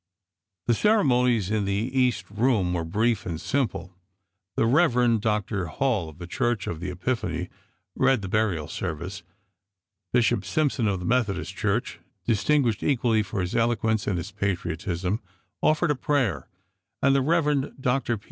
The 0.65 0.73
ceremonies 0.73 1.51
in 1.51 1.65
the 1.65 1.73
east 1.95 2.25
room 2.31 2.73
were 2.73 2.83
brief 2.83 3.23
and 3.23 3.39
simple. 3.39 3.93
The 4.55 4.65
Rev. 4.65 5.21
Dr. 5.21 5.67
Hall 5.67 6.09
of 6.09 6.17
the 6.17 6.25
Church 6.25 6.65
of 6.65 6.79
the 6.79 6.89
Epiphany 6.89 7.49
read 7.95 8.23
the 8.23 8.27
burial 8.27 8.67
service. 8.67 9.21
Bishop 10.11 10.43
Simp 10.43 10.71
son 10.71 10.87
of 10.87 10.99
the 11.01 11.05
Methodist 11.05 11.55
Church, 11.55 11.99
distinguished 12.25 12.81
equally 12.81 13.21
318 13.21 13.21
ABKAHAM 13.21 13.27
LINCOLN 13.27 13.27
chaiv 13.27 13.29
xvi. 13.29 13.29
for 13.29 13.41
his 13.41 13.55
eloquence 13.55 14.07
and 14.07 14.17
his 14.17 14.31
patriotism, 14.31 15.21
offered 15.61 15.91
a 15.91 15.95
prayer, 15.95 16.47
and 17.03 17.15
the 17.15 17.21
Eev. 17.21 17.79
Dr. 17.79 18.19